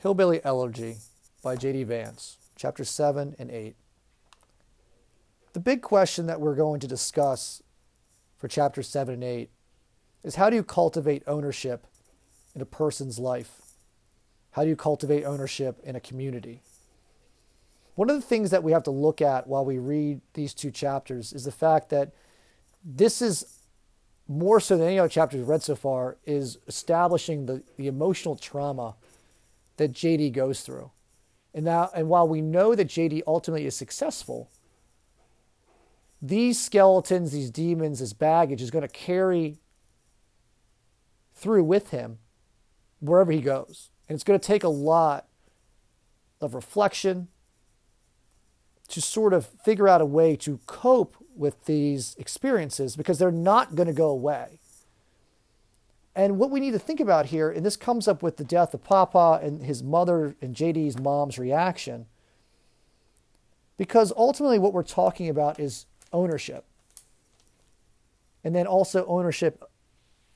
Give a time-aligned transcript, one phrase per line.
[0.00, 0.98] Hillbilly Elegy
[1.42, 1.82] by J.D.
[1.82, 3.74] Vance, chapter 7 and 8.
[5.54, 7.64] The big question that we're going to discuss
[8.36, 9.50] for chapter 7 and 8
[10.22, 11.84] is how do you cultivate ownership
[12.54, 13.60] in a person's life?
[14.52, 16.62] How do you cultivate ownership in a community?
[17.96, 20.70] One of the things that we have to look at while we read these two
[20.70, 22.12] chapters is the fact that
[22.84, 23.58] this is
[24.28, 28.36] more so than any other chapter we've read so far, is establishing the, the emotional
[28.36, 28.94] trauma
[29.78, 30.90] that JD goes through.
[31.54, 34.50] And now and while we know that JD ultimately is successful,
[36.20, 39.58] these skeletons, these demons, this baggage is going to carry
[41.34, 42.18] through with him
[43.00, 43.90] wherever he goes.
[44.08, 45.26] And it's going to take a lot
[46.40, 47.28] of reflection
[48.88, 53.74] to sort of figure out a way to cope with these experiences because they're not
[53.74, 54.60] going to go away.
[56.18, 58.74] And what we need to think about here, and this comes up with the death
[58.74, 62.06] of Papa and his mother and JD's mom's reaction,
[63.76, 66.64] because ultimately what we're talking about is ownership.
[68.42, 69.62] And then also ownership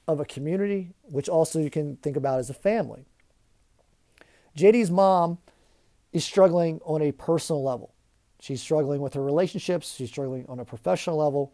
[0.07, 3.05] of a community, which also you can think about as a family.
[4.57, 5.39] JD's mom
[6.13, 7.93] is struggling on a personal level.
[8.39, 11.53] She's struggling with her relationships, she's struggling on a professional level,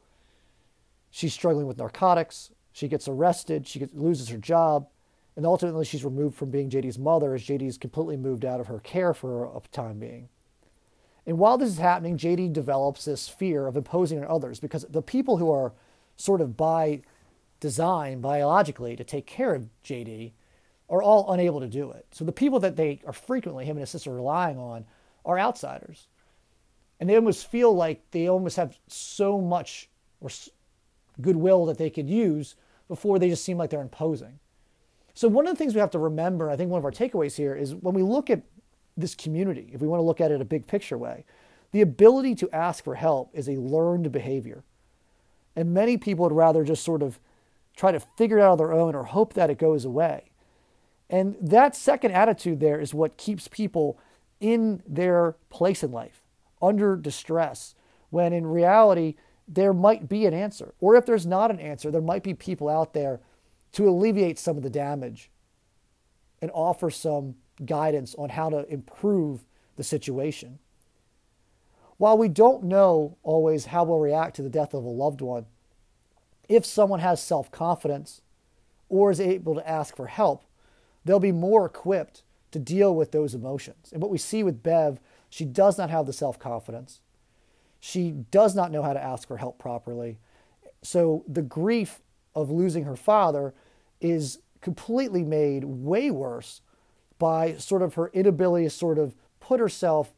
[1.11, 4.89] she's struggling with narcotics, she gets arrested, she gets, loses her job,
[5.37, 8.81] and ultimately she's removed from being JD's mother as JD's completely moved out of her
[8.81, 10.29] care for a time being.
[11.27, 15.03] And while this is happening, JD develops this fear of imposing on others because the
[15.03, 15.75] people who are
[16.17, 17.03] sort of by
[17.61, 20.33] design, biologically, to take care of JD
[20.89, 22.07] are all unable to do it.
[22.11, 24.87] So the people that they are frequently, him and his sister, relying on
[25.25, 26.09] are outsiders.
[26.99, 30.31] And they almost feel like they almost have so much or
[31.21, 32.55] goodwill that they could use
[32.89, 34.39] before they just seem like they're imposing.
[35.15, 37.37] So, one of the things we have to remember, I think one of our takeaways
[37.37, 38.43] here is when we look at
[38.97, 41.25] this community, if we want to look at it a big picture way,
[41.73, 44.65] the ability to ask for help is a learned behavior.
[45.55, 47.19] And many people would rather just sort of
[47.77, 50.31] try to figure it out on their own or hope that it goes away.
[51.11, 53.99] And that second attitude there is what keeps people
[54.41, 56.23] in their place in life,
[56.61, 57.75] under distress,
[58.11, 59.17] when in reality,
[59.49, 60.75] there might be an answer.
[60.81, 63.21] Or if there's not an answer, there might be people out there
[63.73, 65.31] to alleviate some of the damage
[66.41, 69.45] and offer some guidance on how to improve
[69.77, 70.59] the situation.
[71.97, 75.47] While we don't know always how we'll react to the death of a loved one,
[76.49, 78.21] if someone has self confidence
[78.89, 80.45] or is able to ask for help,
[81.05, 82.23] they'll be more equipped
[82.53, 83.91] to deal with those emotions.
[83.93, 87.01] And what we see with Bev, she does not have the self confidence.
[87.81, 90.19] She does not know how to ask for help properly.
[90.83, 92.01] So the grief
[92.35, 93.55] of losing her father
[94.01, 96.61] is completely made way worse
[97.19, 100.15] by sort of her inability to sort of put herself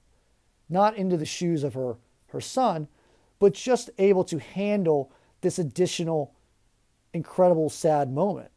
[0.68, 1.96] not into the shoes of her,
[2.28, 2.88] her son,
[3.38, 5.10] but just able to handle
[5.40, 6.34] this additional
[7.12, 8.50] incredible sad moment.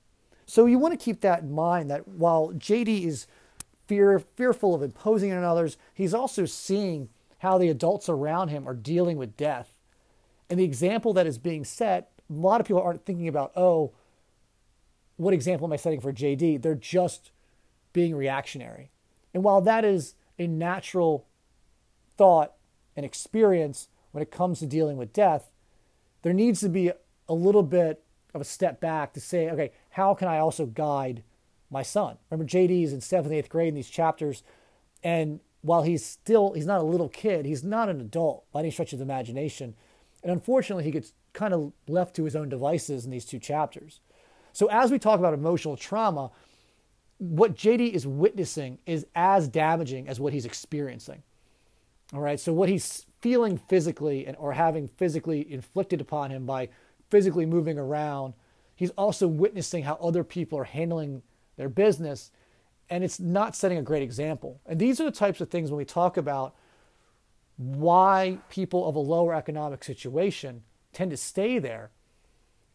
[0.46, 3.28] So you want to keep that in mind that while JD is
[3.88, 7.10] fear, fearful of imposing on others, he's also seeing
[7.44, 9.76] how the adults around him are dealing with death.
[10.50, 13.92] And the example that is being set, a lot of people aren't thinking about, oh,
[15.18, 16.62] what example am I setting for JD?
[16.62, 17.32] They're just
[17.92, 18.92] being reactionary.
[19.34, 21.28] And while that is a natural
[22.18, 22.54] thought
[22.96, 25.52] and experience when it comes to dealing with death,
[26.22, 26.94] there needs to be
[27.28, 31.24] a little bit of a step back to say, okay, how can I also guide
[31.70, 32.16] my son?
[32.30, 34.44] Remember, JD is in seventh, eighth grade in these chapters,
[35.04, 38.70] and while he's still he's not a little kid, he's not an adult by any
[38.70, 39.74] stretch of the imagination.
[40.22, 44.00] And unfortunately, he gets kind of left to his own devices in these two chapters.
[44.52, 46.32] So as we talk about emotional trauma,
[47.18, 51.24] what JD is witnessing is as damaging as what he's experiencing.
[52.14, 52.40] All right.
[52.40, 56.70] So what he's feeling physically and or having physically inflicted upon him by
[57.10, 58.34] physically moving around,
[58.76, 61.24] he's also witnessing how other people are handling
[61.56, 62.32] their business
[62.90, 64.60] and it's not setting a great example.
[64.66, 66.56] And these are the types of things when we talk about
[67.58, 71.92] why people of a lower economic situation tend to stay there.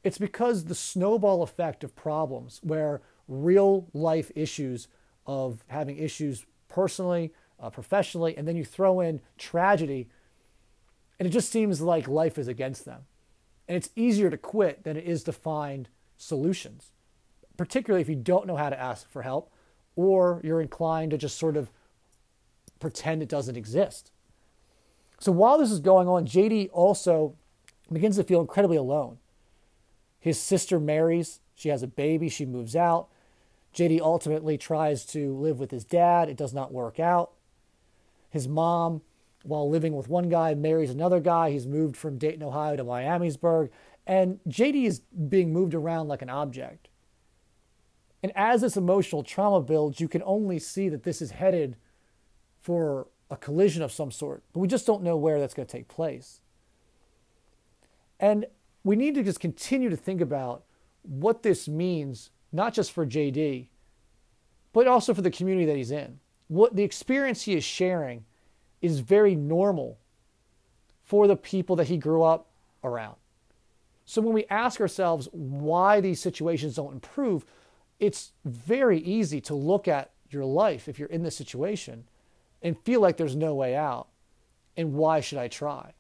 [0.05, 4.89] It's because the snowball effect of problems, where real life issues
[5.27, 10.09] of having issues personally, uh, professionally, and then you throw in tragedy,
[11.19, 13.03] and it just seems like life is against them.
[13.67, 16.93] And it's easier to quit than it is to find solutions,
[17.57, 19.53] particularly if you don't know how to ask for help
[19.99, 21.73] or you're inclined to just sort of
[22.79, 24.13] pretend it doesn't exist.
[25.19, 27.35] So while this is going on, JD also
[27.93, 29.19] begins to feel incredibly alone.
[30.21, 33.09] His sister marries, she has a baby, she moves out.
[33.75, 36.29] JD ultimately tries to live with his dad.
[36.29, 37.33] It does not work out.
[38.31, 39.03] His mom,
[39.43, 41.51] while living with one guy, marries another guy.
[41.51, 43.71] He's moved from Dayton, Ohio to Miamisburg.
[44.07, 46.89] And JD is being moved around like an object.
[48.23, 51.77] And as this emotional trauma builds, you can only see that this is headed
[52.61, 55.73] for a collision of some sort, but we just don't know where that's going to
[55.73, 56.41] take place.
[58.19, 58.47] And
[58.83, 60.65] we need to just continue to think about
[61.03, 63.69] what this means, not just for JD,
[64.73, 66.19] but also for the community that he's in.
[66.49, 68.25] What the experience he is sharing
[68.81, 69.99] is very normal
[71.03, 72.51] for the people that he grew up
[72.83, 73.17] around.
[74.05, 77.45] So when we ask ourselves why these situations don't improve,
[77.99, 82.05] it's very easy to look at your life if you're in this situation
[82.63, 84.09] and feel like there's no way out.
[84.77, 85.93] And why should I try?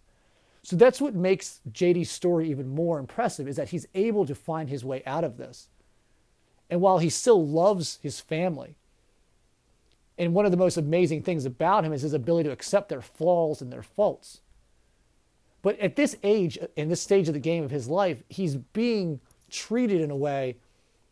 [0.62, 4.68] So that's what makes JD's story even more impressive is that he's able to find
[4.68, 5.68] his way out of this.
[6.70, 8.76] And while he still loves his family,
[10.18, 13.00] and one of the most amazing things about him is his ability to accept their
[13.00, 14.40] flaws and their faults.
[15.62, 19.20] But at this age, in this stage of the game of his life, he's being
[19.50, 20.56] treated in a way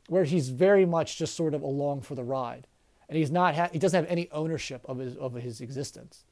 [0.09, 2.67] where he's very much just sort of along for the ride.
[3.09, 6.25] And he's not ha- he doesn't have any ownership of his, of his existence.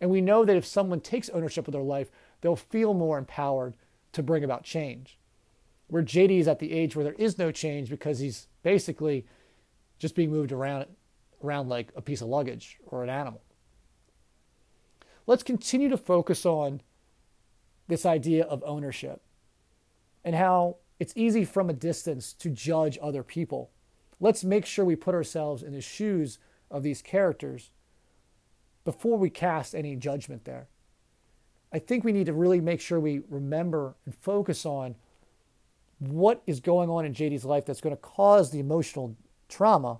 [0.00, 2.10] And we know that if someone takes ownership of their life,
[2.40, 3.74] they'll feel more empowered
[4.12, 5.18] to bring about change.
[5.88, 9.26] Where JD is at the age where there is no change because he's basically
[9.98, 10.86] just being moved around
[11.42, 13.42] around like a piece of luggage or an animal.
[15.26, 16.80] Let's continue to focus on
[17.88, 19.22] this idea of ownership
[20.24, 23.70] and how it's easy from a distance to judge other people.
[24.20, 26.38] Let's make sure we put ourselves in the shoes
[26.70, 27.70] of these characters
[28.84, 30.68] before we cast any judgment there.
[31.72, 34.94] I think we need to really make sure we remember and focus on
[35.98, 39.16] what is going on in JD's life that's going to cause the emotional
[39.48, 39.98] trauma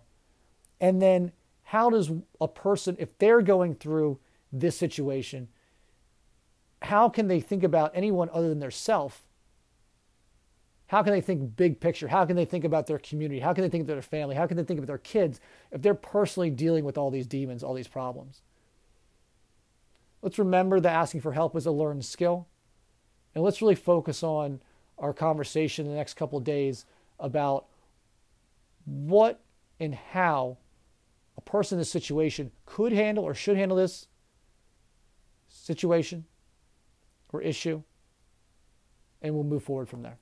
[0.80, 1.32] and then
[1.64, 4.18] how does a person, if they're going through
[4.52, 5.48] this situation,
[6.82, 9.26] how can they think about anyone other than their self?
[10.88, 12.08] How can they think big picture?
[12.08, 13.40] How can they think about their community?
[13.40, 14.36] How can they think about their family?
[14.36, 15.40] How can they think about their kids
[15.72, 18.42] if they're personally dealing with all these demons, all these problems?
[20.22, 22.46] Let's remember that asking for help is a learned skill.
[23.34, 24.60] And let's really focus on
[24.98, 26.84] our conversation in the next couple days
[27.18, 27.66] about
[28.84, 29.40] what
[29.80, 30.56] and how
[31.36, 34.06] a person in this situation could handle or should handle this
[35.48, 36.24] situation
[37.32, 37.82] or issue,
[39.20, 40.16] and we'll move forward from there.